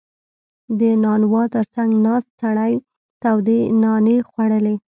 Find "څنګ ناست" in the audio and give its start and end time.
1.75-2.29